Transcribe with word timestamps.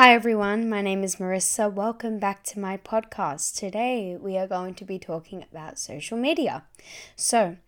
Hi 0.00 0.14
everyone, 0.14 0.70
my 0.70 0.80
name 0.80 1.04
is 1.04 1.16
Marissa. 1.16 1.70
Welcome 1.70 2.18
back 2.18 2.42
to 2.44 2.58
my 2.58 2.78
podcast. 2.78 3.54
Today 3.58 4.16
we 4.18 4.38
are 4.38 4.46
going 4.46 4.74
to 4.76 4.84
be 4.86 4.98
talking 4.98 5.44
about 5.52 5.78
social 5.78 6.16
media. 6.16 6.62
So, 7.16 7.58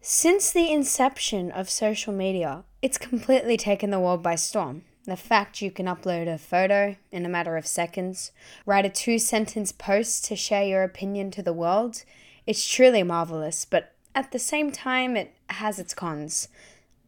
since 0.00 0.50
the 0.50 0.72
inception 0.72 1.52
of 1.52 1.70
social 1.70 2.12
media, 2.12 2.64
it's 2.82 2.98
completely 2.98 3.56
taken 3.56 3.90
the 3.90 4.00
world 4.00 4.24
by 4.24 4.34
storm. 4.34 4.82
The 5.04 5.16
fact 5.16 5.62
you 5.62 5.70
can 5.70 5.86
upload 5.86 6.26
a 6.26 6.36
photo 6.36 6.96
in 7.12 7.24
a 7.24 7.28
matter 7.28 7.56
of 7.56 7.64
seconds, 7.64 8.32
write 8.66 8.84
a 8.84 8.90
two 8.90 9.20
sentence 9.20 9.70
post 9.70 10.24
to 10.24 10.34
share 10.34 10.64
your 10.64 10.82
opinion 10.82 11.30
to 11.30 11.44
the 11.44 11.52
world, 11.52 12.02
it's 12.44 12.68
truly 12.68 13.04
marvelous, 13.04 13.64
but 13.64 13.94
at 14.16 14.32
the 14.32 14.40
same 14.40 14.72
time, 14.72 15.16
it 15.16 15.32
has 15.48 15.78
its 15.78 15.94
cons. 15.94 16.48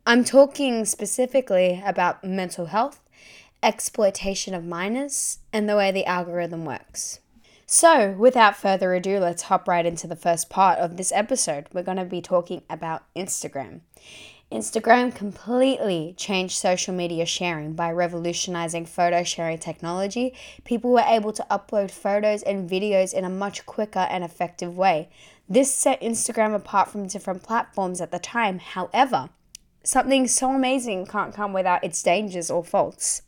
I'm 0.07 0.23
talking 0.23 0.85
specifically 0.85 1.83
about 1.85 2.23
mental 2.23 2.67
health, 2.67 3.01
exploitation 3.63 4.55
of 4.55 4.65
minors, 4.65 5.39
and 5.53 5.69
the 5.69 5.77
way 5.77 5.91
the 5.91 6.07
algorithm 6.07 6.65
works. 6.65 7.21
So, 7.67 8.13
without 8.19 8.57
further 8.57 8.95
ado, 8.95 9.19
let's 9.21 9.43
hop 9.43 9.69
right 9.69 9.87
into 9.87 10.09
the 10.09 10.17
first 10.17 10.51
part 10.51 10.79
of 10.81 10.97
this 10.97 11.13
episode. 11.13 11.67
We're 11.73 11.85
going 11.85 11.99
to 11.99 12.05
be 12.05 12.21
talking 12.21 12.63
about 12.69 13.05
Instagram. 13.15 13.83
Instagram 14.51 15.15
completely 15.15 16.13
changed 16.17 16.57
social 16.57 16.93
media 16.93 17.25
sharing 17.25 17.75
by 17.75 17.93
revolutionizing 17.93 18.87
photo 18.87 19.23
sharing 19.23 19.59
technology. 19.59 20.35
People 20.65 20.91
were 20.91 21.05
able 21.07 21.33
to 21.33 21.47
upload 21.49 21.93
photos 21.93 22.43
and 22.43 22.69
videos 22.69 23.15
in 23.15 23.25
a 23.25 23.31
much 23.31 23.65
quicker 23.65 24.01
and 24.11 24.25
effective 24.25 24.77
way. 24.77 25.09
This 25.49 25.73
set 25.73 26.01
Instagram 26.01 26.57
apart 26.57 26.89
from 26.89 27.07
different 27.07 27.45
platforms 27.45 28.01
at 28.01 28.11
the 28.11 28.19
time. 28.19 28.59
However, 28.59 29.31
something 29.85 30.27
so 30.27 30.51
amazing 30.53 31.07
can't 31.07 31.35
come 31.35 31.53
without 31.53 31.85
its 31.85 32.03
dangers 32.03 32.51
or 32.51 32.65
faults. 32.65 33.23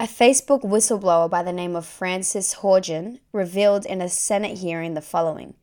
A 0.00 0.06
Facebook 0.06 0.62
whistleblower 0.62 1.28
by 1.28 1.42
the 1.42 1.52
name 1.52 1.74
of 1.74 1.84
Frances 1.84 2.58
Haugen 2.60 3.18
revealed 3.32 3.84
in 3.84 4.00
a 4.00 4.08
Senate 4.08 4.58
hearing 4.58 4.94
the 4.94 5.00
following. 5.00 5.54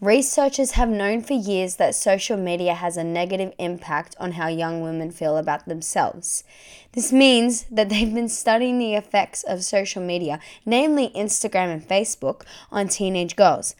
Researchers 0.00 0.72
have 0.72 0.88
known 0.88 1.22
for 1.22 1.32
years 1.32 1.74
that 1.74 1.96
social 1.96 2.36
media 2.36 2.74
has 2.74 2.96
a 2.96 3.02
negative 3.02 3.52
impact 3.58 4.14
on 4.20 4.32
how 4.32 4.46
young 4.46 4.80
women 4.80 5.10
feel 5.10 5.36
about 5.36 5.66
themselves. 5.66 6.44
This 6.92 7.12
means 7.12 7.64
that 7.64 7.88
they've 7.88 8.14
been 8.14 8.28
studying 8.28 8.78
the 8.78 8.94
effects 8.94 9.42
of 9.42 9.64
social 9.64 10.00
media, 10.00 10.38
namely 10.64 11.08
Instagram 11.08 11.72
and 11.72 11.82
Facebook, 11.82 12.42
on 12.70 12.86
teenage 12.86 13.34
girls. 13.34 13.74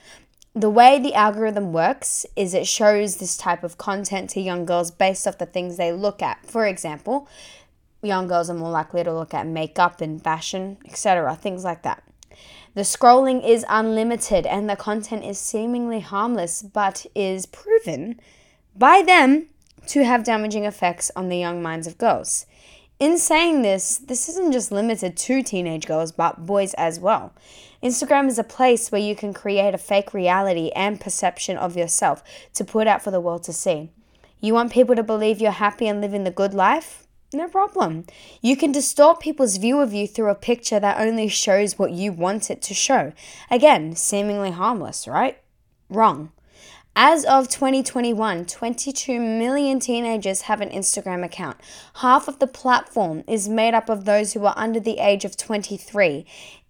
The 0.56 0.70
way 0.70 0.98
the 0.98 1.14
algorithm 1.14 1.72
works 1.72 2.26
is 2.34 2.52
it 2.52 2.66
shows 2.66 3.16
this 3.16 3.36
type 3.36 3.62
of 3.62 3.78
content 3.78 4.30
to 4.30 4.40
young 4.40 4.64
girls 4.64 4.90
based 4.90 5.28
off 5.28 5.38
the 5.38 5.46
things 5.46 5.76
they 5.76 5.92
look 5.92 6.20
at. 6.20 6.46
For 6.46 6.66
example, 6.66 7.28
young 8.04 8.28
girls 8.28 8.50
are 8.50 8.54
more 8.54 8.70
likely 8.70 9.02
to 9.02 9.12
look 9.12 9.34
at 9.34 9.46
makeup 9.46 10.00
and 10.00 10.22
fashion, 10.22 10.78
etc., 10.84 11.34
things 11.36 11.64
like 11.64 11.82
that. 11.82 12.02
The 12.74 12.82
scrolling 12.82 13.46
is 13.46 13.64
unlimited 13.68 14.46
and 14.46 14.68
the 14.68 14.76
content 14.76 15.24
is 15.24 15.38
seemingly 15.38 16.00
harmless, 16.00 16.62
but 16.62 17.06
is 17.14 17.46
proven 17.46 18.20
by 18.76 19.02
them 19.02 19.46
to 19.86 20.04
have 20.04 20.24
damaging 20.24 20.64
effects 20.64 21.10
on 21.14 21.28
the 21.28 21.38
young 21.38 21.62
minds 21.62 21.86
of 21.86 21.98
girls. 21.98 22.46
In 22.98 23.18
saying 23.18 23.62
this, 23.62 23.98
this 23.98 24.28
isn't 24.28 24.52
just 24.52 24.72
limited 24.72 25.16
to 25.16 25.42
teenage 25.42 25.86
girls, 25.86 26.12
but 26.12 26.46
boys 26.46 26.74
as 26.74 26.98
well. 26.98 27.32
Instagram 27.82 28.28
is 28.28 28.38
a 28.38 28.44
place 28.44 28.90
where 28.90 29.00
you 29.00 29.14
can 29.14 29.34
create 29.34 29.74
a 29.74 29.78
fake 29.78 30.14
reality 30.14 30.70
and 30.74 31.00
perception 31.00 31.56
of 31.56 31.76
yourself 31.76 32.22
to 32.54 32.64
put 32.64 32.86
out 32.86 33.02
for 33.02 33.10
the 33.10 33.20
world 33.20 33.42
to 33.44 33.52
see. 33.52 33.90
You 34.40 34.54
want 34.54 34.72
people 34.72 34.96
to 34.96 35.02
believe 35.02 35.40
you're 35.40 35.50
happy 35.50 35.86
and 35.86 36.00
living 36.00 36.24
the 36.24 36.30
good 36.30 36.54
life? 36.54 37.03
No 37.34 37.48
problem. 37.48 38.04
You 38.40 38.56
can 38.56 38.70
distort 38.70 39.18
people's 39.18 39.56
view 39.56 39.80
of 39.80 39.92
you 39.92 40.06
through 40.06 40.30
a 40.30 40.36
picture 40.36 40.78
that 40.78 41.00
only 41.00 41.26
shows 41.26 41.76
what 41.76 41.90
you 41.90 42.12
want 42.12 42.48
it 42.48 42.62
to 42.62 42.74
show. 42.74 43.12
Again, 43.50 43.96
seemingly 43.96 44.52
harmless, 44.52 45.08
right? 45.08 45.38
Wrong. 45.88 46.30
As 46.94 47.24
of 47.24 47.48
2021, 47.48 48.46
22 48.46 49.18
million 49.18 49.80
teenagers 49.80 50.42
have 50.42 50.60
an 50.60 50.70
Instagram 50.70 51.24
account. 51.24 51.56
Half 51.96 52.28
of 52.28 52.38
the 52.38 52.46
platform 52.46 53.24
is 53.26 53.48
made 53.48 53.74
up 53.74 53.88
of 53.88 54.04
those 54.04 54.34
who 54.34 54.46
are 54.46 54.54
under 54.56 54.78
the 54.78 54.98
age 54.98 55.24
of 55.24 55.36
23. 55.36 56.24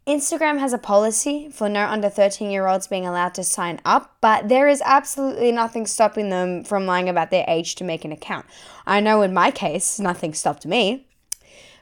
Instagram 0.07 0.59
has 0.59 0.75
a 0.75 0.79
policy 0.79 1.49
for 1.51 1.67
no 1.67 1.87
under 1.87 2.11
13 2.11 2.51
year 2.51 2.67
olds 2.67 2.87
being 2.87 3.07
allowed 3.07 3.33
to 3.35 3.43
sign 3.43 3.81
up, 3.87 4.17
but 4.21 4.51
there 4.51 4.69
is 4.69 4.83
absolutely 4.85 5.51
nothing 5.51 5.87
stopping 5.87 6.29
them 6.29 6.63
from 6.63 6.85
lying 6.85 7.09
about 7.09 7.31
their 7.31 7.45
age 7.49 7.75
to 7.77 7.85
make 7.85 8.05
an 8.05 8.13
account. 8.13 8.45
I 8.87 9.01
know 9.01 9.23
in 9.23 9.33
my 9.33 9.51
case, 9.51 9.99
nothing 9.99 10.35
stopped 10.35 10.67
me. 10.67 11.07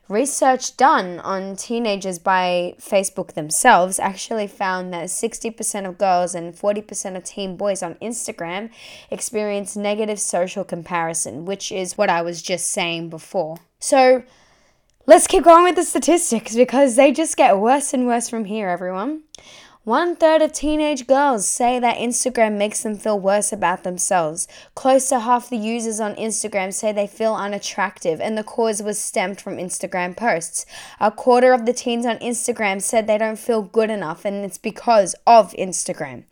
Research 0.08 0.76
done 0.76 1.18
on 1.20 1.56
teenagers 1.56 2.20
by 2.20 2.74
Facebook 2.78 3.32
themselves 3.32 3.98
actually 3.98 4.46
found 4.46 4.92
that 4.92 5.06
60% 5.06 5.88
of 5.88 5.98
girls 5.98 6.34
and 6.34 6.54
40% 6.54 7.16
of 7.16 7.24
teen 7.24 7.56
boys 7.56 7.82
on 7.82 7.94
Instagram 7.96 8.70
experience 9.10 9.74
negative 9.74 10.20
social 10.20 10.64
comparison, 10.64 11.44
which 11.44 11.72
is 11.72 11.98
what 11.98 12.10
I 12.10 12.22
was 12.22 12.40
just 12.42 12.68
saying 12.68 13.10
before. 13.10 13.56
So, 13.80 14.22
Let's 15.04 15.26
keep 15.26 15.42
going 15.42 15.64
with 15.64 15.74
the 15.74 15.82
statistics 15.82 16.54
because 16.54 16.94
they 16.94 17.10
just 17.10 17.36
get 17.36 17.58
worse 17.58 17.92
and 17.92 18.06
worse 18.06 18.28
from 18.28 18.44
here, 18.44 18.68
everyone. 18.68 19.24
One 19.82 20.14
third 20.14 20.42
of 20.42 20.52
teenage 20.52 21.08
girls 21.08 21.44
say 21.44 21.80
that 21.80 21.96
Instagram 21.96 22.56
makes 22.56 22.84
them 22.84 22.94
feel 22.94 23.18
worse 23.18 23.52
about 23.52 23.82
themselves. 23.82 24.46
Close 24.76 25.08
to 25.08 25.18
half 25.18 25.50
the 25.50 25.56
users 25.56 25.98
on 25.98 26.14
Instagram 26.14 26.72
say 26.72 26.92
they 26.92 27.08
feel 27.08 27.34
unattractive, 27.34 28.20
and 28.20 28.38
the 28.38 28.44
cause 28.44 28.80
was 28.80 28.96
stemmed 28.96 29.40
from 29.40 29.56
Instagram 29.56 30.16
posts. 30.16 30.66
A 31.00 31.10
quarter 31.10 31.52
of 31.52 31.66
the 31.66 31.72
teens 31.72 32.06
on 32.06 32.18
Instagram 32.18 32.80
said 32.80 33.08
they 33.08 33.18
don't 33.18 33.40
feel 33.40 33.62
good 33.62 33.90
enough, 33.90 34.24
and 34.24 34.44
it's 34.44 34.56
because 34.56 35.16
of 35.26 35.52
Instagram. 35.54 36.22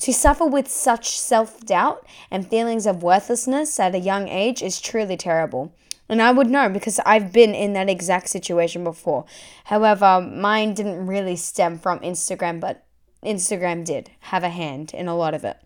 To 0.00 0.12
suffer 0.12 0.46
with 0.46 0.66
such 0.66 1.16
self 1.16 1.64
doubt 1.64 2.04
and 2.28 2.44
feelings 2.44 2.88
of 2.88 3.04
worthlessness 3.04 3.78
at 3.78 3.94
a 3.94 4.00
young 4.00 4.26
age 4.26 4.64
is 4.64 4.80
truly 4.80 5.16
terrible. 5.16 5.72
And 6.08 6.22
I 6.22 6.30
would 6.30 6.48
know 6.48 6.68
because 6.68 7.00
I've 7.04 7.32
been 7.32 7.54
in 7.54 7.72
that 7.72 7.88
exact 7.88 8.28
situation 8.28 8.84
before. 8.84 9.24
However, 9.64 10.20
mine 10.20 10.74
didn't 10.74 11.06
really 11.06 11.36
stem 11.36 11.78
from 11.78 11.98
Instagram, 12.00 12.60
but 12.60 12.84
Instagram 13.24 13.84
did 13.84 14.10
have 14.20 14.44
a 14.44 14.48
hand 14.48 14.92
in 14.94 15.08
a 15.08 15.16
lot 15.16 15.34
of 15.34 15.44
it. 15.44 15.58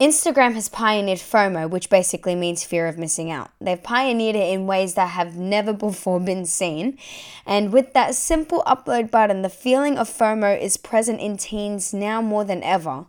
Instagram 0.00 0.54
has 0.54 0.68
pioneered 0.68 1.20
FOMO, 1.20 1.70
which 1.70 1.88
basically 1.88 2.34
means 2.34 2.64
fear 2.64 2.88
of 2.88 2.98
missing 2.98 3.30
out. 3.30 3.50
They've 3.60 3.80
pioneered 3.80 4.34
it 4.34 4.52
in 4.52 4.66
ways 4.66 4.94
that 4.94 5.10
have 5.10 5.36
never 5.36 5.72
before 5.72 6.18
been 6.18 6.44
seen. 6.44 6.98
And 7.46 7.72
with 7.72 7.92
that 7.92 8.16
simple 8.16 8.64
upload 8.66 9.12
button, 9.12 9.42
the 9.42 9.48
feeling 9.48 9.98
of 9.98 10.08
FOMO 10.08 10.60
is 10.60 10.76
present 10.76 11.20
in 11.20 11.36
teens 11.36 11.94
now 11.94 12.20
more 12.20 12.44
than 12.44 12.64
ever. 12.64 13.06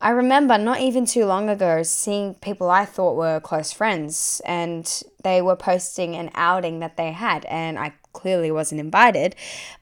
I 0.00 0.10
remember 0.10 0.58
not 0.58 0.80
even 0.80 1.06
too 1.06 1.24
long 1.24 1.48
ago 1.48 1.82
seeing 1.82 2.34
people 2.34 2.70
I 2.70 2.84
thought 2.84 3.16
were 3.16 3.40
close 3.40 3.72
friends 3.72 4.42
and 4.44 5.02
they 5.24 5.40
were 5.40 5.56
posting 5.56 6.14
an 6.14 6.30
outing 6.34 6.80
that 6.80 6.96
they 6.96 7.12
had 7.12 7.46
and 7.46 7.78
I 7.78 7.94
clearly 8.12 8.50
wasn't 8.50 8.80
invited. 8.80 9.34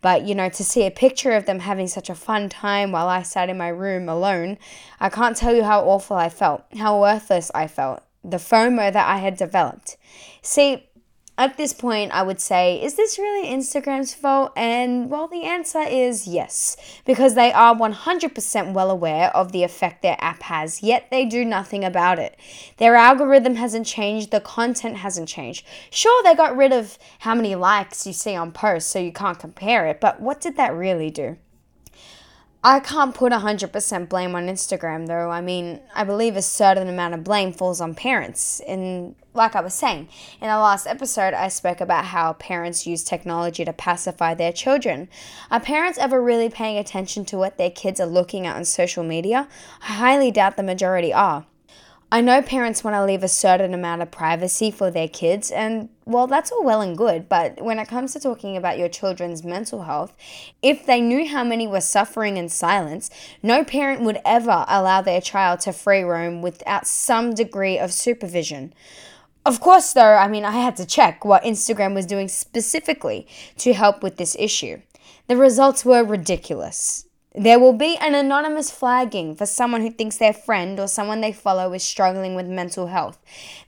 But 0.03 0.25
you 0.25 0.35
know 0.35 0.49
to 0.49 0.65
see 0.65 0.87
a 0.87 0.91
picture 0.91 1.33
of 1.33 1.47
them 1.47 1.61
having 1.61 1.89
such 1.89 2.09
a 2.09 2.15
fun 2.15 2.49
time 2.49 2.93
while 2.93 3.09
I 3.09 3.23
sat 3.23 3.51
in 3.51 3.59
my 3.59 3.69
room 3.69 4.09
alone 4.09 4.59
I 5.01 5.09
can't 5.09 5.37
tell 5.37 5.55
you 5.55 5.65
how 5.65 5.83
awful 5.83 6.17
I 6.17 6.29
felt 6.29 6.65
how 6.77 7.01
worthless 7.01 7.51
I 7.55 7.67
felt 7.67 8.03
the 8.23 8.39
FOMO 8.39 8.93
that 8.93 9.09
I 9.09 9.19
had 9.19 9.37
developed. 9.37 9.97
See 10.41 10.89
at 11.37 11.57
this 11.57 11.73
point, 11.73 12.13
I 12.13 12.23
would 12.23 12.41
say, 12.41 12.81
is 12.81 12.95
this 12.95 13.19
really 13.19 13.49
Instagram's 13.49 14.15
fault? 14.15 14.53
And 14.57 15.11
well, 15.11 15.27
the 15.27 15.43
answer 15.43 15.81
is 15.81 16.29
yes, 16.29 16.77
because 17.05 17.35
they 17.35 17.53
are 17.53 17.75
100% 17.75 18.73
well 18.73 18.91
aware 18.91 19.35
of 19.37 19.51
the 19.51 19.65
effect 19.65 20.03
their 20.03 20.17
app 20.21 20.45
has, 20.45 20.83
yet 20.83 21.09
they 21.11 21.25
do 21.25 21.45
nothing 21.45 21.85
about 21.85 22.21
it. 22.21 22.39
Their 22.77 22.95
algorithm 22.95 23.57
hasn't 23.57 23.87
changed, 23.87 24.31
the 24.31 24.41
content 24.41 24.99
hasn't 24.99 25.29
changed. 25.29 25.67
Sure, 25.91 26.23
they 26.23 26.37
got 26.37 26.57
rid 26.57 26.73
of 26.73 26.99
how 27.21 27.35
many 27.35 27.57
likes 27.57 28.07
you 28.07 28.13
see 28.13 28.37
on 28.37 28.53
posts 28.53 28.93
so 28.93 29.01
you 29.01 29.13
can't 29.13 29.39
compare 29.39 29.87
it, 29.87 30.01
but 30.01 30.21
what 30.21 30.41
did 30.41 30.57
that 30.57 30.73
really 30.73 31.11
do? 31.11 31.37
I 32.67 32.81
can't 32.81 33.15
put 33.15 33.31
100% 33.31 34.09
blame 34.09 34.35
on 34.35 34.47
Instagram 34.47 35.07
though. 35.07 35.29
I 35.29 35.43
mean, 35.43 35.81
I 35.95 36.03
believe 36.05 36.35
a 36.35 36.41
certain 36.41 36.89
amount 36.89 37.13
of 37.13 37.23
blame 37.23 37.53
falls 37.53 37.79
on 37.79 37.95
parents. 37.95 38.63
And 38.67 39.15
like 39.35 39.55
I 39.55 39.61
was 39.61 39.75
saying, 39.75 40.09
in 40.41 40.49
the 40.49 40.59
last 40.59 40.87
episode, 40.87 41.35
I 41.35 41.49
spoke 41.49 41.83
about 41.83 42.07
how 42.07 42.33
parents 42.33 42.87
use 42.87 43.05
technology 43.05 43.67
to 43.67 43.75
pacify 43.75 44.33
their 44.33 44.51
children. 44.51 45.11
Are 45.51 45.61
parents 45.61 45.99
ever 45.99 46.23
really 46.23 46.49
paying 46.49 46.79
attention 46.79 47.27
to 47.27 47.37
what 47.37 47.59
their 47.59 47.71
kids 47.71 48.01
are 48.01 48.07
looking 48.07 48.47
at 48.47 48.57
on 48.57 48.65
social 48.65 49.05
media? 49.05 49.47
I 49.83 49.93
highly 49.93 50.31
doubt 50.31 50.57
the 50.57 50.63
majority 50.63 51.13
are. 51.13 51.45
I 52.15 52.21
know 52.21 52.43
parents 52.43 52.85
want 52.85 52.95
to 52.95 53.05
leave 53.05 53.25
a 53.25 53.29
certain 53.29 53.75
amount 53.75 54.01
of 54.01 54.13
privacy 54.13 54.71
for 54.71 54.89
their 54.89 55.09
kids, 55.09 55.51
and 55.51 55.89
well, 56.05 56.29
that's 56.29 56.53
all 56.53 56.63
well 56.63 56.81
and 56.81 56.97
good, 56.97 57.29
but 57.29 57.61
when 57.61 57.81
it 57.81 57.89
comes 57.89 58.13
to 58.13 58.21
talking 58.21 58.57
about 58.57 58.79
your 58.79 58.89
children's 58.89 59.43
mental 59.43 59.83
health, 59.83 60.17
if 60.63 60.87
they 60.87 61.01
knew 61.01 61.27
how 61.27 61.43
many 61.43 61.67
were 61.67 61.81
suffering 61.81 62.37
in 62.37 62.49
silence, 62.49 63.11
no 63.43 63.65
parent 63.65 64.03
would 64.03 64.21
ever 64.25 64.65
allow 64.69 65.03
their 65.03 65.21
child 65.21 65.59
to 65.63 65.73
free 65.73 66.03
roam 66.03 66.41
without 66.41 66.87
some 66.87 67.35
degree 67.35 67.81
of 67.81 67.93
supervision. 67.93 68.73
Of 69.45 69.59
course, 69.59 69.93
though, 69.93 70.15
I 70.15 70.29
mean, 70.29 70.45
I 70.45 70.53
had 70.53 70.77
to 70.77 70.87
check 70.87 71.25
what 71.25 71.43
Instagram 71.43 71.95
was 71.97 72.07
doing 72.07 72.29
specifically 72.29 73.27
to 73.57 73.73
help 73.73 74.05
with 74.05 74.19
this 74.19 74.37
issue. 74.39 74.83
The 75.27 75.37
results 75.37 75.85
were 75.85 76.05
ridiculous. 76.05 77.07
There 77.35 77.59
will 77.59 77.73
be 77.73 77.97
an 77.97 78.15
anonymous 78.15 78.71
flagging 78.71 79.35
for 79.35 79.45
someone 79.45 79.81
who 79.81 79.91
thinks 79.91 80.19
their 80.19 80.33
friend 80.33 80.79
or 80.79 80.87
someone 80.87 81.21
they 81.21 81.33
follow 81.33 81.73
is 81.73 81.83
struggling 81.83 82.37
with 82.37 82.47
mental 82.47 82.87
health. 82.87 83.19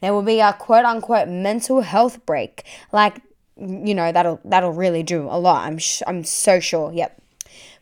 There 0.00 0.14
will 0.14 0.22
be 0.22 0.38
a 0.38 0.52
quote 0.52 0.84
unquote 0.84 1.28
mental 1.28 1.80
health 1.80 2.24
break. 2.26 2.64
Like, 2.92 3.22
you 3.56 3.94
know, 3.94 4.12
that'll 4.12 4.40
that'll 4.44 4.72
really 4.72 5.02
do 5.02 5.22
a 5.22 5.38
lot. 5.38 5.66
I'm 5.66 5.78
sh- 5.78 6.02
I'm 6.06 6.22
so 6.22 6.60
sure. 6.60 6.92
Yep. 6.92 7.20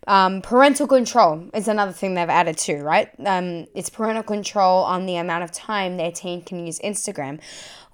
Um, 0.06 0.42
parental 0.42 0.86
control 0.86 1.48
is 1.54 1.66
another 1.66 1.92
thing 1.92 2.14
they've 2.14 2.28
added 2.28 2.58
too, 2.58 2.82
right? 2.82 3.08
Um, 3.24 3.66
it's 3.74 3.88
parental 3.88 4.22
control 4.22 4.84
on 4.84 5.06
the 5.06 5.16
amount 5.16 5.44
of 5.44 5.52
time 5.52 5.96
their 5.96 6.12
teen 6.12 6.42
can 6.42 6.64
use 6.66 6.78
Instagram. 6.80 7.40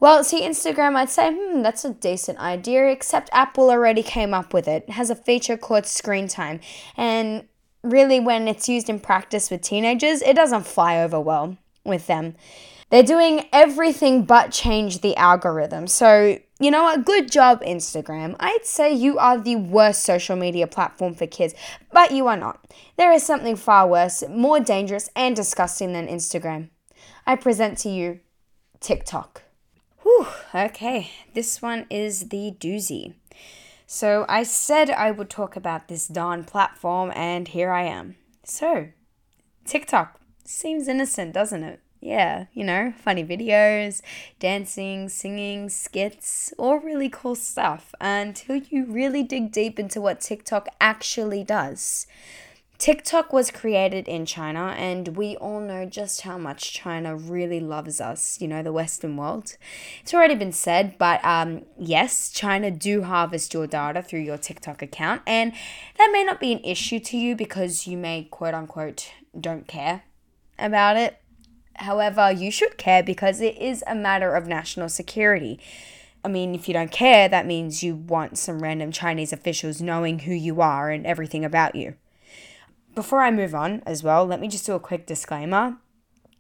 Well, 0.01 0.25
see, 0.25 0.43
Instagram, 0.43 0.97
I'd 0.97 1.11
say, 1.11 1.33
hmm, 1.33 1.63
that's 1.63 1.85
a 1.85 1.91
decent 1.91 2.39
idea, 2.39 2.89
except 2.89 3.29
Apple 3.33 3.71
already 3.71 4.03
came 4.03 4.33
up 4.33 4.53
with 4.55 4.67
it. 4.67 4.85
It 4.89 4.93
has 4.93 5.11
a 5.11 5.15
feature 5.15 5.57
called 5.57 5.87
screen 5.87 6.27
time. 6.27 6.61
And 6.97 7.45
really, 7.83 8.21
when 8.21 8.49
it's 8.49 8.69
used 8.69 8.89
in 8.89 9.01
practice 9.01 9.51
with 9.51 9.63
teenagers, 9.63 10.23
it 10.23 10.35
doesn't 10.37 10.67
fly 10.67 11.01
over 11.01 11.21
well 11.21 11.57
with 11.85 12.07
them. 12.07 12.35
They're 12.91 13.03
doing 13.05 13.47
everything 13.53 14.25
but 14.25 14.51
change 14.51 15.01
the 15.01 15.17
algorithm. 15.17 15.87
So, 15.87 16.39
you 16.59 16.71
know 16.71 16.83
what? 16.83 17.05
Good 17.05 17.31
job, 17.31 17.63
Instagram. 17.63 18.35
I'd 18.41 18.65
say 18.65 18.93
you 18.93 19.17
are 19.19 19.39
the 19.39 19.57
worst 19.57 20.03
social 20.03 20.35
media 20.37 20.67
platform 20.67 21.15
for 21.15 21.27
kids, 21.27 21.55
but 21.93 22.11
you 22.11 22.27
are 22.27 22.37
not. 22.37 22.61
There 22.97 23.13
is 23.13 23.23
something 23.25 23.55
far 23.55 23.87
worse, 23.87 24.25
more 24.29 24.59
dangerous, 24.59 25.09
and 25.15 25.37
disgusting 25.37 25.93
than 25.93 26.09
Instagram. 26.09 26.69
I 27.27 27.37
present 27.37 27.79
to 27.79 27.89
you 27.89 28.21
TikTok. 28.81 29.43
Whew, 30.03 30.27
okay, 30.53 31.11
this 31.35 31.63
one 31.63 31.87
is 31.91 32.31
the 32.31 32.55
doozy. 32.59 33.15
So, 33.93 34.25
I 34.29 34.45
said 34.45 34.89
I 34.89 35.11
would 35.11 35.29
talk 35.29 35.57
about 35.57 35.89
this 35.89 36.07
darn 36.07 36.45
platform, 36.45 37.11
and 37.17 37.49
here 37.49 37.73
I 37.73 37.83
am. 37.83 38.15
So, 38.45 38.91
TikTok 39.65 40.21
seems 40.45 40.87
innocent, 40.87 41.35
doesn't 41.35 41.65
it? 41.65 41.81
yeah, 42.01 42.47
you 42.55 42.65
know, 42.65 42.93
funny 42.97 43.23
videos, 43.25 44.01
dancing, 44.39 45.09
singing, 45.09 45.69
skits, 45.69 46.53
all 46.57 46.79
really 46.79 47.11
cool 47.11 47.35
stuff 47.35 47.95
until 48.01 48.57
you 48.57 48.87
really 48.87 49.23
dig 49.23 49.53
deep 49.53 49.79
into 49.79 50.01
what 50.01 50.21
TikTok 50.21 50.69
actually 50.81 51.45
does. 51.45 52.07
TikTok 52.81 53.33
was 53.33 53.53
created 53.53 54.09
in 54.09 54.27
China, 54.27 54.75
and 54.77 55.17
we 55.17 55.37
all 55.37 55.61
know 55.61 55.85
just 55.85 56.23
how 56.23 56.37
much 56.37 56.73
China 56.73 57.15
really 57.15 57.61
loves 57.61 58.01
us, 58.01 58.41
you 58.41 58.49
know, 58.49 58.63
the 58.63 58.73
Western 58.73 59.17
world. 59.17 59.57
It's 60.01 60.13
already 60.13 60.35
been 60.35 60.53
said, 60.53 60.97
but 60.99 61.25
um, 61.25 61.63
yes, 61.79 62.31
China 62.31 62.71
do 62.71 63.03
harvest 63.03 63.55
your 63.55 63.69
data 63.69 64.03
through 64.03 64.21
your 64.21 64.39
TikTok 64.39 64.83
account, 64.83 65.23
and 65.27 65.53
that 65.99 66.11
may 66.13 66.25
not 66.25 66.41
be 66.41 66.53
an 66.53 66.65
issue 66.65 66.99
to 67.01 67.17
you 67.17 67.37
because 67.37 67.87
you 67.87 67.97
may 67.97 68.25
quote 68.25 68.55
unquote 68.55 69.13
don't 69.39 69.69
care 69.69 70.03
about 70.59 70.97
it 70.97 71.21
However, 71.81 72.31
you 72.31 72.51
should 72.51 72.77
care 72.77 73.03
because 73.03 73.41
it 73.41 73.57
is 73.57 73.83
a 73.87 73.95
matter 73.95 74.35
of 74.35 74.47
national 74.47 74.91
security. 74.91 75.59
I 76.23 76.29
mean, 76.29 76.55
if 76.55 76.69
you 76.69 76.75
don't 76.75 76.93
care, 76.93 77.27
that 77.27 77.47
means 77.47 77.83
you 77.83 77.97
want 77.97 78.37
some 78.37 78.63
random 78.63 78.93
Chinese 78.93 79.33
officials 79.33 79.81
knowing 79.81 80.21
who 80.21 80.35
you 80.35 80.61
are 80.61 80.91
and 80.91 81.07
everything 81.07 81.43
about 81.43 81.75
you. 81.75 81.95
Before 82.95 83.23
I 83.23 83.31
move 83.31 83.55
on, 83.55 83.83
as 83.87 84.03
well, 84.03 84.27
let 84.27 84.41
me 84.41 84.49
just 84.49 84.67
do 84.67 84.75
a 84.75 84.81
quick 84.81 85.07
disclaimer. 85.07 85.77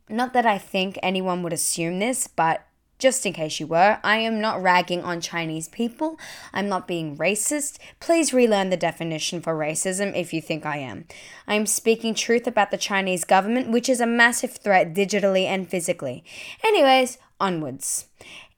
Not 0.08 0.32
that 0.32 0.46
I 0.46 0.58
think 0.58 0.98
anyone 1.02 1.42
would 1.42 1.52
assume 1.52 2.00
this, 2.00 2.26
but 2.26 2.66
just 2.98 3.24
in 3.24 3.32
case 3.32 3.58
you 3.58 3.66
were, 3.66 3.98
I 4.04 4.18
am 4.18 4.40
not 4.40 4.62
ragging 4.62 5.02
on 5.02 5.20
Chinese 5.20 5.68
people. 5.68 6.18
I'm 6.52 6.68
not 6.68 6.86
being 6.86 7.16
racist. 7.16 7.78
Please 7.98 8.34
relearn 8.34 8.68
the 8.70 8.76
definition 8.76 9.40
for 9.40 9.56
racism 9.56 10.14
if 10.14 10.34
you 10.34 10.42
think 10.42 10.66
I 10.66 10.76
am. 10.76 11.06
I 11.46 11.54
am 11.54 11.64
speaking 11.66 12.14
truth 12.14 12.46
about 12.46 12.70
the 12.70 12.76
Chinese 12.76 13.24
government, 13.24 13.70
which 13.70 13.88
is 13.88 14.00
a 14.00 14.06
massive 14.06 14.52
threat 14.52 14.92
digitally 14.92 15.44
and 15.44 15.68
physically. 15.68 16.22
Anyways, 16.62 17.16
onwards. 17.40 18.06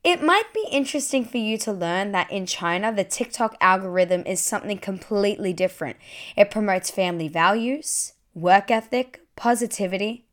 It 0.05 0.21
might 0.21 0.53
be 0.53 0.67
interesting 0.73 1.25
for 1.25 1.37
you 1.37 1.57
to 1.59 1.71
learn 1.71 2.11
that 2.11 2.31
in 2.33 2.45
China, 2.45 2.93
the 2.93 3.05
TikTok 3.05 3.57
algorithm 3.61 4.25
is 4.27 4.41
something 4.41 4.79
completely 4.79 5.53
different. 5.53 5.97
It 6.37 6.51
promotes 6.51 6.91
family 6.91 7.29
values, 7.29 8.15
work 8.35 8.69
ethic, 8.69 9.21
positivity, 9.37 10.25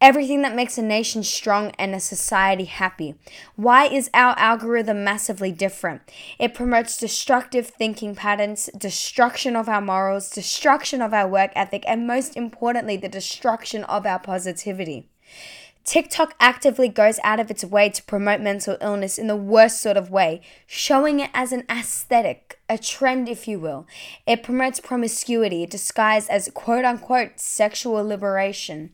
everything 0.00 0.40
that 0.40 0.54
makes 0.56 0.78
a 0.78 0.82
nation 0.82 1.22
strong 1.22 1.72
and 1.78 1.94
a 1.94 2.00
society 2.00 2.64
happy. 2.64 3.16
Why 3.54 3.84
is 3.84 4.08
our 4.14 4.34
algorithm 4.38 5.04
massively 5.04 5.52
different? 5.52 6.00
It 6.38 6.54
promotes 6.54 6.96
destructive 6.96 7.66
thinking 7.66 8.14
patterns, 8.14 8.70
destruction 8.78 9.56
of 9.56 9.68
our 9.68 9.82
morals, 9.82 10.30
destruction 10.30 11.02
of 11.02 11.12
our 11.12 11.28
work 11.28 11.50
ethic, 11.54 11.84
and 11.86 12.06
most 12.06 12.34
importantly, 12.34 12.96
the 12.96 13.10
destruction 13.10 13.84
of 13.84 14.06
our 14.06 14.20
positivity. 14.20 15.10
TikTok 15.88 16.34
actively 16.38 16.88
goes 16.90 17.18
out 17.24 17.40
of 17.40 17.50
its 17.50 17.64
way 17.64 17.88
to 17.88 18.02
promote 18.02 18.42
mental 18.42 18.76
illness 18.78 19.16
in 19.16 19.26
the 19.26 19.34
worst 19.34 19.80
sort 19.80 19.96
of 19.96 20.10
way, 20.10 20.42
showing 20.66 21.18
it 21.18 21.30
as 21.32 21.50
an 21.50 21.64
aesthetic, 21.70 22.60
a 22.68 22.76
trend, 22.76 23.26
if 23.26 23.48
you 23.48 23.58
will. 23.58 23.86
It 24.26 24.42
promotes 24.42 24.80
promiscuity 24.80 25.64
disguised 25.64 26.28
as 26.28 26.50
quote 26.52 26.84
unquote 26.84 27.40
sexual 27.40 28.06
liberation. 28.06 28.90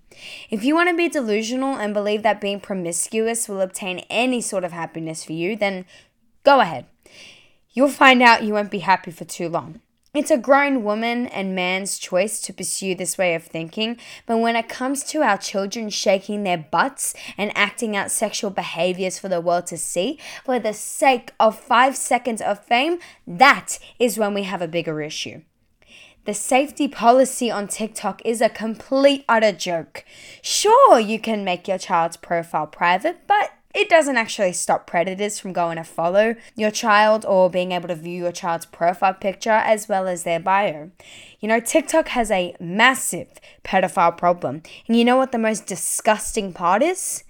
If 0.51 0.63
you 0.63 0.77
want 0.77 0.89
to 0.89 0.97
be 0.97 1.09
delusional 1.09 1.75
and 1.75 1.93
believe 1.93 2.23
that 2.23 2.41
being 2.41 2.61
promiscuous 2.61 3.49
will 3.49 3.61
obtain 3.61 4.05
any 4.09 4.41
sort 4.41 4.63
of 4.63 4.71
happiness 4.71 5.25
for 5.25 5.33
you, 5.33 5.57
then 5.57 5.87
go 6.45 6.61
ahead. 6.61 6.87
You'll 7.73 7.89
find 7.89 8.23
out 8.23 8.45
you 8.45 8.53
won't 8.53 8.71
be 8.71 8.79
happy 8.79 9.11
for 9.11 9.25
too 9.25 9.49
long. 9.49 9.81
It's 10.15 10.31
a 10.31 10.39
grown 10.39 10.85
woman 10.85 11.27
and 11.27 11.57
man's 11.57 11.99
choice 11.99 12.41
to 12.43 12.53
pursue 12.53 12.95
this 12.95 13.19
way 13.19 13.35
of 13.35 13.43
thinking, 13.43 13.97
but 14.27 14.39
when 14.39 14.55
it 14.55 14.69
comes 14.69 15.03
to 15.05 15.23
our 15.23 15.37
children 15.37 15.91
shaking 15.91 16.45
their 16.45 16.57
butts 16.57 17.15
and 17.37 17.51
acting 17.57 17.97
out 17.97 18.13
sexual 18.13 18.51
behaviors 18.51 19.19
for 19.19 19.29
the 19.29 19.41
world 19.41 19.67
to 19.67 19.77
see, 19.77 20.21
for 20.45 20.61
the 20.61 20.73
sake 20.73 21.33
of 21.41 21.59
five 21.59 21.97
seconds 21.97 22.41
of 22.41 22.65
fame, 22.65 23.01
that 23.27 23.81
is 23.99 24.17
when 24.17 24.35
we 24.35 24.45
have 24.45 24.63
a 24.63 24.69
bigger 24.69 25.03
issue. 25.03 25.43
The 26.27 26.35
safety 26.35 26.87
policy 26.87 27.51
on 27.51 27.67
TikTok 27.67 28.23
is 28.25 28.41
a 28.41 28.49
complete 28.49 29.25
utter 29.29 29.51
joke. 29.51 30.05
Sure, 30.41 31.01
you 31.01 31.19
can 31.19 31.43
make 31.43 31.67
your 31.67 31.77
child's 31.77 32.17
profile 32.17 32.69
private, 32.69 33.27
but 33.27 33.51
it 33.75 33.89
doesn't 33.89 34.17
actually 34.17 34.53
stop 34.53 34.87
predators 34.87 35.39
from 35.39 35.53
going 35.53 35.77
to 35.77 35.85
follow 35.85 36.37
your 36.55 36.71
child 36.71 37.25
or 37.27 37.51
being 37.51 37.73
able 37.73 37.89
to 37.89 37.97
view 37.97 38.23
your 38.23 38.33
child's 38.33 38.67
profile 38.67 39.15
picture 39.15 39.51
as 39.51 39.89
well 39.89 40.07
as 40.07 40.23
their 40.23 40.39
bio. 40.39 40.91
You 41.41 41.49
know, 41.49 41.61
TikTok 41.61 42.09
has 42.09 42.31
a 42.31 42.55
massive 42.61 43.29
pedophile 43.65 44.17
problem. 44.17 44.63
And 44.87 44.97
you 44.97 45.05
know 45.05 45.17
what 45.17 45.33
the 45.33 45.39
most 45.39 45.67
disgusting 45.67 46.53
part 46.53 46.83
is? 46.83 47.25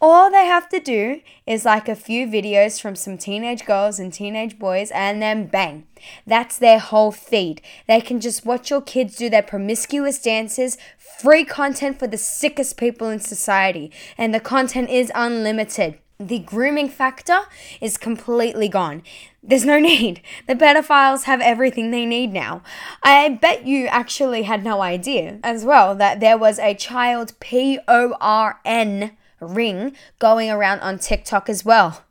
All 0.00 0.30
they 0.30 0.46
have 0.46 0.68
to 0.68 0.78
do 0.78 1.22
is 1.44 1.64
like 1.64 1.88
a 1.88 1.96
few 1.96 2.28
videos 2.28 2.80
from 2.80 2.94
some 2.94 3.18
teenage 3.18 3.66
girls 3.66 3.98
and 3.98 4.12
teenage 4.12 4.56
boys, 4.56 4.92
and 4.92 5.20
then 5.20 5.46
bang, 5.46 5.88
that's 6.24 6.56
their 6.56 6.78
whole 6.78 7.10
feed. 7.10 7.60
They 7.88 8.00
can 8.00 8.20
just 8.20 8.46
watch 8.46 8.70
your 8.70 8.80
kids 8.80 9.16
do 9.16 9.28
their 9.28 9.42
promiscuous 9.42 10.20
dances, 10.20 10.78
free 11.20 11.44
content 11.44 11.98
for 11.98 12.06
the 12.06 12.16
sickest 12.16 12.76
people 12.76 13.08
in 13.08 13.18
society, 13.18 13.90
and 14.16 14.32
the 14.32 14.38
content 14.38 14.88
is 14.88 15.10
unlimited. 15.16 15.98
The 16.20 16.38
grooming 16.38 16.88
factor 16.88 17.40
is 17.80 17.96
completely 17.96 18.68
gone. 18.68 19.02
There's 19.42 19.64
no 19.64 19.78
need. 19.80 20.22
The 20.46 20.54
pedophiles 20.54 21.24
have 21.24 21.40
everything 21.40 21.90
they 21.90 22.06
need 22.06 22.32
now. 22.32 22.62
I 23.02 23.28
bet 23.30 23.66
you 23.66 23.86
actually 23.86 24.42
had 24.42 24.62
no 24.62 24.80
idea 24.80 25.40
as 25.42 25.64
well 25.64 25.96
that 25.96 26.20
there 26.20 26.38
was 26.38 26.60
a 26.60 26.74
child 26.74 27.32
P 27.40 27.80
O 27.88 28.16
R 28.20 28.60
N 28.64 29.16
ring 29.40 29.94
going 30.18 30.50
around 30.50 30.80
on 30.80 30.98
TikTok 30.98 31.48
as 31.48 31.64
well. 31.64 32.04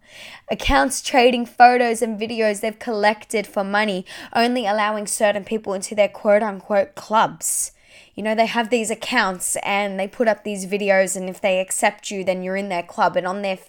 Accounts 0.50 1.02
trading 1.02 1.46
photos 1.46 2.02
and 2.02 2.20
videos 2.20 2.62
they've 2.62 2.80
collected 2.80 3.46
for 3.46 3.64
money, 3.64 4.06
only 4.34 4.66
allowing 4.66 5.06
certain 5.06 5.44
people 5.44 5.74
into 5.74 5.94
their 5.94 6.08
quote 6.08 6.42
unquote 6.42 6.96
clubs. 6.96 7.72
You 8.16 8.24
know, 8.24 8.34
they 8.34 8.48
have 8.48 8.70
these 8.70 8.90
accounts 8.90 9.58
and 9.58 10.00
they 10.00 10.08
put 10.08 10.28
up 10.28 10.44
these 10.44 10.66
videos 10.66 11.16
and 11.16 11.30
if 11.30 11.40
they 11.40 11.60
accept 11.60 12.10
you 12.10 12.24
then 12.24 12.42
you're 12.42 12.56
in 12.56 12.70
their 12.70 12.82
club 12.82 13.16
and 13.16 13.28
on 13.28 13.44
their 13.44 13.60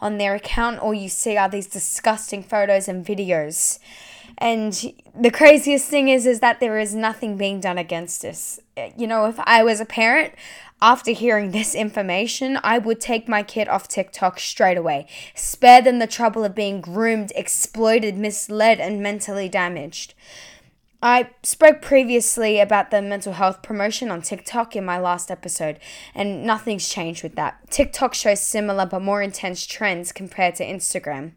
on 0.00 0.16
their 0.16 0.34
account 0.34 0.78
all 0.78 0.94
you 0.94 1.10
see 1.10 1.36
are 1.36 1.48
these 1.48 1.66
disgusting 1.66 2.42
photos 2.42 2.88
and 2.88 3.04
videos. 3.04 3.78
And 4.38 4.94
the 5.14 5.30
craziest 5.30 5.88
thing 5.88 6.08
is 6.08 6.24
is 6.24 6.40
that 6.40 6.60
there 6.60 6.78
is 6.78 6.94
nothing 6.94 7.36
being 7.36 7.60
done 7.60 7.76
against 7.76 8.22
this. 8.22 8.60
You 8.96 9.06
know, 9.06 9.26
if 9.26 9.38
I 9.40 9.62
was 9.62 9.80
a 9.80 9.84
parent, 9.84 10.32
after 10.80 11.10
hearing 11.10 11.50
this 11.50 11.74
information, 11.74 12.58
I 12.62 12.78
would 12.78 13.00
take 13.00 13.28
my 13.28 13.42
kid 13.42 13.68
off 13.68 13.88
TikTok 13.88 14.38
straight 14.38 14.76
away. 14.76 15.06
Spare 15.34 15.82
them 15.82 15.98
the 15.98 16.06
trouble 16.06 16.44
of 16.44 16.54
being 16.54 16.80
groomed, 16.80 17.32
exploited, 17.34 18.16
misled, 18.16 18.78
and 18.78 19.02
mentally 19.02 19.48
damaged. 19.48 20.14
I 21.00 21.30
spoke 21.44 21.80
previously 21.80 22.58
about 22.58 22.90
the 22.90 23.00
mental 23.00 23.34
health 23.34 23.62
promotion 23.62 24.10
on 24.10 24.20
TikTok 24.20 24.74
in 24.74 24.84
my 24.84 24.98
last 24.98 25.30
episode, 25.30 25.78
and 26.12 26.44
nothing's 26.44 26.88
changed 26.88 27.22
with 27.22 27.36
that. 27.36 27.70
TikTok 27.70 28.14
shows 28.14 28.40
similar 28.40 28.84
but 28.84 29.02
more 29.02 29.22
intense 29.22 29.64
trends 29.64 30.10
compared 30.10 30.56
to 30.56 30.66
Instagram. 30.66 31.32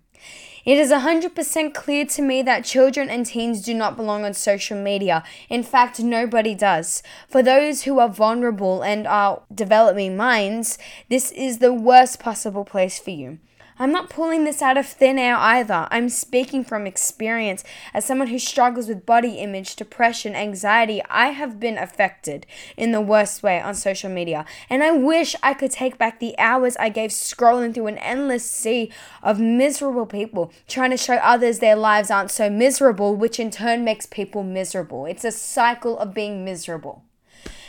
It 0.64 0.78
is 0.78 0.92
100% 0.92 1.74
clear 1.74 2.06
to 2.06 2.22
me 2.22 2.42
that 2.44 2.66
children 2.66 3.10
and 3.10 3.26
teens 3.26 3.62
do 3.62 3.74
not 3.74 3.98
belong 3.98 4.24
on 4.24 4.34
social 4.34 4.78
media. 4.78 5.24
In 5.50 5.64
fact, 5.64 6.00
nobody 6.00 6.54
does. 6.54 7.02
For 7.28 7.42
those 7.42 7.84
who 7.84 8.00
are 8.00 8.10
vulnerable 8.10 8.84
and 8.84 9.08
are 9.08 9.42
developing 9.54 10.16
minds, 10.16 10.78
this 11.10 11.32
is 11.32 11.58
the 11.58 11.74
worst 11.74 12.20
possible 12.20 12.64
place 12.64 13.00
for 13.00 13.10
you. 13.10 13.40
I'm 13.82 13.92
not 13.92 14.12
pulling 14.12 14.44
this 14.44 14.62
out 14.62 14.78
of 14.78 14.86
thin 14.86 15.18
air 15.18 15.36
either. 15.36 15.88
I'm 15.90 16.08
speaking 16.08 16.64
from 16.64 16.86
experience. 16.86 17.64
As 17.96 18.06
someone 18.06 18.28
who 18.28 18.38
struggles 18.38 18.88
with 18.88 19.08
body 19.08 19.40
image, 19.40 19.76
depression, 19.76 20.36
anxiety, 20.36 21.02
I 21.10 21.30
have 21.30 21.60
been 21.60 21.80
affected 21.80 22.46
in 22.78 22.92
the 22.92 23.02
worst 23.02 23.42
way 23.42 23.60
on 23.60 23.74
social 23.74 24.12
media. 24.12 24.46
And 24.70 24.84
I 24.84 24.92
wish 24.92 25.36
I 25.42 25.56
could 25.56 25.72
take 25.72 25.98
back 25.98 26.20
the 26.20 26.38
hours 26.38 26.78
I 26.78 26.90
gave 26.90 27.10
scrolling 27.10 27.74
through 27.74 27.88
an 27.88 27.98
endless 27.98 28.46
sea 28.46 28.92
of 29.24 29.40
miserable 29.40 30.06
people 30.06 30.54
trying 30.68 30.92
to 30.92 30.98
show 30.98 31.16
others 31.16 31.58
their 31.58 31.76
lives 31.76 32.12
aren't 32.12 32.30
so 32.30 32.52
miserable, 32.52 33.16
which 33.16 33.40
in 33.40 33.50
turn 33.50 33.84
makes 33.84 34.06
people 34.06 34.44
miserable. 34.44 35.08
It's 35.08 35.26
a 35.26 35.32
cycle 35.32 35.98
of 35.98 36.14
being 36.14 36.46
miserable. 36.46 37.04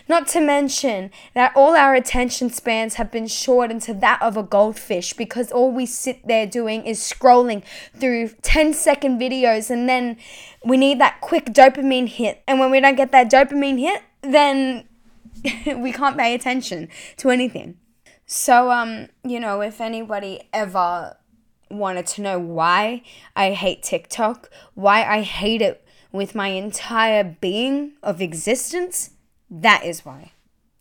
Not 0.08 0.26
to 0.28 0.40
mention 0.40 1.10
that 1.34 1.52
all 1.54 1.74
our 1.74 1.94
attention 1.94 2.50
spans 2.50 2.94
have 2.94 3.10
been 3.10 3.26
shortened 3.26 3.82
to 3.82 3.94
that 3.94 4.20
of 4.20 4.36
a 4.36 4.42
goldfish 4.42 5.12
because 5.12 5.52
all 5.52 5.72
we 5.72 5.86
sit 5.86 6.26
there 6.26 6.46
doing 6.46 6.84
is 6.84 7.00
scrolling 7.00 7.62
through 7.98 8.30
10 8.42 8.74
second 8.74 9.20
videos 9.20 9.70
and 9.70 9.88
then 9.88 10.16
we 10.64 10.76
need 10.76 11.00
that 11.00 11.20
quick 11.20 11.46
dopamine 11.46 12.08
hit. 12.08 12.42
And 12.46 12.58
when 12.58 12.70
we 12.70 12.80
don't 12.80 12.96
get 12.96 13.12
that 13.12 13.30
dopamine 13.30 13.78
hit, 13.78 14.02
then 14.22 14.88
we 15.76 15.92
can't 15.92 16.16
pay 16.16 16.34
attention 16.34 16.88
to 17.18 17.30
anything. 17.30 17.78
So, 18.26 18.70
um, 18.70 19.08
you 19.24 19.40
know, 19.40 19.60
if 19.60 19.80
anybody 19.80 20.48
ever 20.52 21.16
wanted 21.70 22.06
to 22.06 22.22
know 22.22 22.38
why 22.38 23.02
I 23.34 23.52
hate 23.52 23.82
TikTok, 23.82 24.50
why 24.74 25.04
I 25.04 25.22
hate 25.22 25.62
it 25.62 25.84
with 26.12 26.34
my 26.34 26.48
entire 26.48 27.24
being 27.24 27.92
of 28.02 28.20
existence, 28.20 29.10
that 29.52 29.84
is 29.84 30.04
why. 30.04 30.32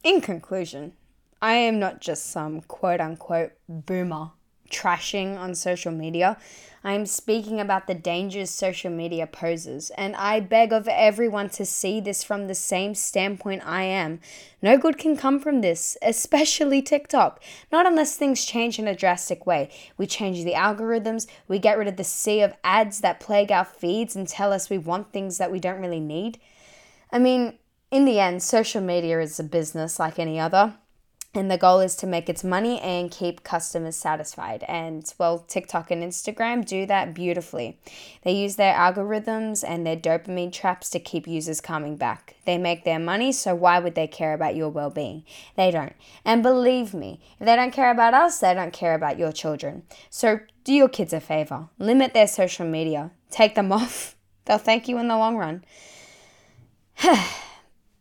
In 0.04 0.22
conclusion, 0.22 0.94
I 1.42 1.54
am 1.54 1.78
not 1.78 2.00
just 2.00 2.28
some 2.28 2.62
quote 2.62 3.02
unquote 3.02 3.52
boomer 3.68 4.32
trashing 4.72 5.38
on 5.38 5.54
social 5.54 5.92
media. 5.92 6.38
I 6.84 6.94
am 6.94 7.06
speaking 7.06 7.60
about 7.60 7.86
the 7.86 7.94
dangers 7.94 8.50
social 8.50 8.90
media 8.90 9.28
poses, 9.28 9.92
and 9.92 10.16
I 10.16 10.40
beg 10.40 10.74
of 10.74 10.88
everyone 10.88 11.50
to 11.50 11.66
see 11.66 12.00
this 12.00 12.24
from 12.24 12.48
the 12.48 12.56
same 12.56 12.96
standpoint 12.96 13.62
I 13.64 13.84
am. 13.84 14.20
No 14.64 14.78
good 14.78 14.98
can 14.98 15.16
come 15.16 15.40
from 15.40 15.62
this, 15.62 15.98
especially 16.02 16.82
TikTok. 16.82 17.44
Not 17.72 17.86
unless 17.86 18.16
things 18.16 18.46
change 18.46 18.80
in 18.80 18.88
a 18.88 18.96
drastic 18.96 19.46
way. 19.46 19.70
We 19.98 20.08
change 20.08 20.44
the 20.44 20.54
algorithms, 20.54 21.28
we 21.48 21.60
get 21.60 21.78
rid 21.78 21.88
of 21.88 21.98
the 21.98 22.04
sea 22.04 22.42
of 22.42 22.56
ads 22.64 23.02
that 23.02 23.20
plague 23.20 23.52
our 23.52 23.66
feeds 23.66 24.16
and 24.16 24.28
tell 24.28 24.52
us 24.52 24.70
we 24.70 24.80
want 24.80 25.12
things 25.12 25.38
that 25.38 25.52
we 25.52 25.60
don't 25.60 25.82
really 25.82 26.00
need. 26.00 26.40
I 27.12 27.20
mean, 27.20 27.60
in 27.92 28.06
the 28.06 28.20
end, 28.20 28.42
social 28.42 28.82
media 28.82 29.20
is 29.20 29.40
a 29.40 29.44
business 29.44 30.00
like 30.00 30.18
any 30.18 30.40
other. 30.40 30.74
And 31.34 31.50
the 31.50 31.58
goal 31.58 31.80
is 31.80 31.96
to 31.98 32.08
make 32.08 32.28
its 32.28 32.44
money 32.44 32.78
and 32.82 33.10
keep 33.10 33.44
customers 33.44 33.96
satisfied. 33.96 34.66
And 34.68 35.14
well, 35.18 35.40
TikTok 35.40 35.90
and 35.90 36.04
Instagram 36.04 36.66
do 36.66 36.86
that 36.88 37.14
beautifully. 37.14 37.80
They 38.24 38.34
use 38.34 38.58
their 38.58 38.74
algorithms 38.76 39.64
and 39.66 39.88
their 39.88 39.96
dopamine 39.96 40.52
traps 40.52 40.90
to 40.90 41.00
keep 41.00 41.28
users 41.28 41.62
coming 41.62 41.96
back. 41.96 42.36
They 42.44 42.58
make 42.58 42.84
their 42.84 43.00
money, 43.00 43.32
so 43.32 43.56
why 43.56 43.80
would 43.80 43.96
they 43.96 44.08
care 44.08 44.34
about 44.34 44.58
your 44.58 44.68
well 44.68 44.90
being? 44.90 45.24
They 45.56 45.72
don't. 45.72 45.94
And 46.26 46.44
believe 46.44 46.94
me, 46.94 47.22
if 47.40 47.46
they 47.46 47.56
don't 47.56 47.72
care 47.72 47.92
about 47.92 48.14
us, 48.14 48.40
they 48.40 48.54
don't 48.54 48.74
care 48.74 48.94
about 48.94 49.18
your 49.18 49.32
children. 49.32 49.84
So 50.10 50.42
do 50.66 50.74
your 50.74 50.90
kids 50.90 51.14
a 51.14 51.22
favor 51.22 51.70
limit 51.80 52.14
their 52.14 52.28
social 52.28 52.68
media, 52.68 53.12
take 53.30 53.56
them 53.56 53.72
off. 53.72 54.18
They'll 54.44 54.58
thank 54.58 54.90
you 54.90 54.98
in 54.98 55.08
the 55.08 55.18
long 55.18 55.38
run. 55.38 55.64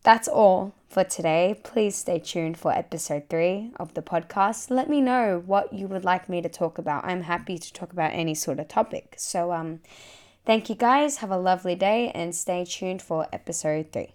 That's 0.03 0.29
all 0.29 0.73
for 0.89 1.05
today. 1.05 1.61
Please 1.63 1.95
stay 1.95 2.19
tuned 2.19 2.57
for 2.57 2.73
episode 2.73 3.29
three 3.29 3.71
of 3.79 3.95
the 3.95 4.03
podcast. 4.03 4.71
Let 4.71 4.89
me 4.89 5.01
know 5.01 5.43
what 5.45 5.73
you 5.73 5.87
would 5.89 6.05
like 6.05 6.29
me 6.29 6.41
to 6.41 6.49
talk 6.49 6.79
about. 6.79 7.05
I'm 7.05 7.23
happy 7.23 7.59
to 7.59 7.73
talk 7.73 7.93
about 7.93 8.13
any 8.13 8.35
sort 8.35 8.59
of 8.59 8.69
topic. 8.69 9.15
So, 9.19 9.53
um, 9.53 9.81
thank 10.47 10.71
you 10.71 10.75
guys. 10.75 11.19
Have 11.19 11.31
a 11.31 11.39
lovely 11.39 11.75
day 11.75 12.11
and 12.15 12.35
stay 12.35 12.65
tuned 12.65 13.03
for 13.03 13.27
episode 13.33 13.93
three. 13.93 14.15